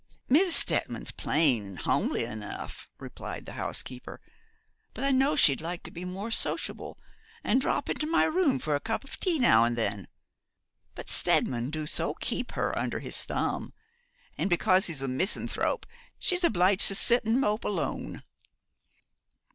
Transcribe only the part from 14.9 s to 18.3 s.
a misanthrope she's obliged to sit and mope alone.'